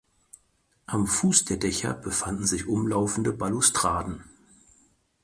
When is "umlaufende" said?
2.65-3.31